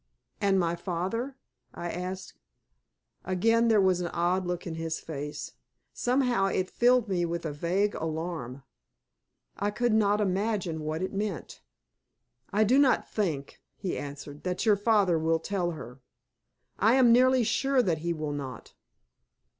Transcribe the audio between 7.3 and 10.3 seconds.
vague alarm; I could not